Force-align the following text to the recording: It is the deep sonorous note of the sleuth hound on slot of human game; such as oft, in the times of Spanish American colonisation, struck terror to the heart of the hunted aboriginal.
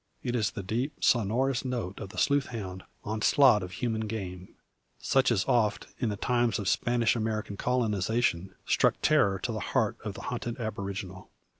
It 0.23 0.35
is 0.35 0.49
the 0.49 0.63
deep 0.63 1.03
sonorous 1.03 1.63
note 1.63 1.99
of 1.99 2.09
the 2.09 2.17
sleuth 2.17 2.47
hound 2.47 2.83
on 3.03 3.21
slot 3.21 3.61
of 3.61 3.73
human 3.73 4.07
game; 4.07 4.55
such 4.97 5.31
as 5.31 5.45
oft, 5.45 5.85
in 5.99 6.09
the 6.09 6.15
times 6.17 6.57
of 6.57 6.67
Spanish 6.67 7.15
American 7.15 7.55
colonisation, 7.55 8.55
struck 8.65 8.95
terror 9.03 9.37
to 9.37 9.51
the 9.51 9.59
heart 9.59 9.97
of 10.03 10.15
the 10.15 10.21
hunted 10.21 10.57
aboriginal. 10.59 11.29